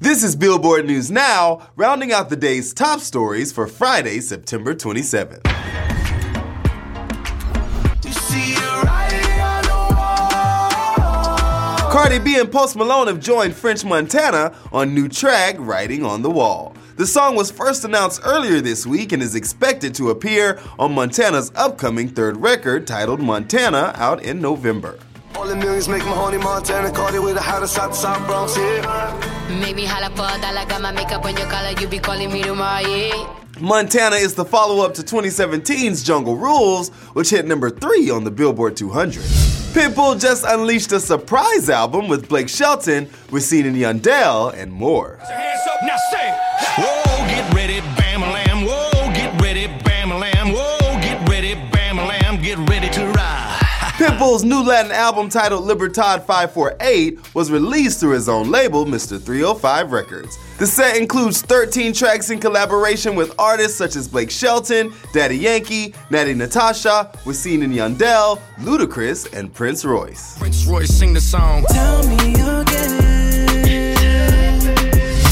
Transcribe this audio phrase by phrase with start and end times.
[0.00, 5.44] This is Billboard News Now, rounding out the day's top stories for Friday, September 27th.
[11.92, 16.30] Cardi B and Post Malone have joined French Montana on new track Writing on the
[16.30, 16.74] Wall.
[16.96, 21.52] The song was first announced earlier this week and is expected to appear on Montana's
[21.54, 24.98] upcoming third record titled Montana out in November.
[25.44, 29.60] All millions make my honey Montana Cardi with the hottest out the South Bronx, yeah.
[29.60, 32.32] Make me holla for a dollar, got my makeup on your collar, you be calling
[32.32, 33.36] me tomorrow, yeah.
[33.60, 38.30] Montana is the follow up to 2017's Jungle Rules, which hit number three on the
[38.30, 39.22] Billboard 200.
[39.74, 45.18] Pitbull just unleashed a surprise album with Blake Shelton, Wisin and Yandel, and more.
[45.28, 46.93] Hands up, now say,
[53.94, 59.22] Pitbull's new Latin album titled Libertad 548 was released through his own label, Mr.
[59.22, 60.36] 305 Records.
[60.58, 65.92] The set includes 13 tracks in collaboration with artists such as Blake Shelton, Daddy Yankee,
[66.10, 70.36] Natti Natasha, Wisin and Yandel, Ludacris, and Prince Royce.
[70.38, 71.64] Prince Royce sing the song.
[71.68, 73.33] Tell me again.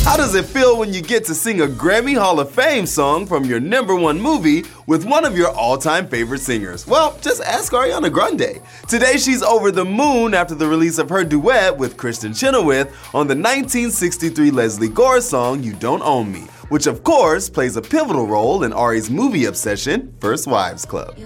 [0.05, 3.25] How does it feel when you get to sing a Grammy Hall of Fame song
[3.25, 6.89] from your number one movie with one of your all time favorite singers?
[6.89, 8.61] Well, just ask Ariana Grande.
[8.89, 13.29] Today, she's over the moon after the release of her duet with Kristin Chenoweth on
[13.29, 18.27] the 1963 Lesley Gore song You Don't Own Me, which of course plays a pivotal
[18.27, 21.17] role in Ari's movie obsession, First Wives Club.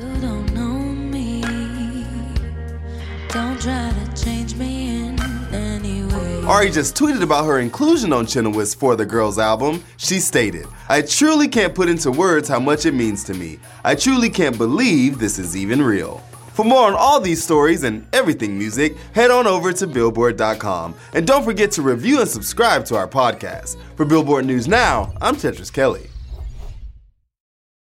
[6.47, 9.83] Ari just tweeted about her inclusion on Chenoweth's For the Girls album.
[9.97, 13.59] She stated, I truly can't put into words how much it means to me.
[13.83, 16.19] I truly can't believe this is even real.
[16.55, 20.95] For more on all these stories and everything music, head on over to Billboard.com.
[21.15, 23.77] And don't forget to review and subscribe to our podcast.
[23.97, 26.09] For Billboard News Now, I'm Tetris Kelly.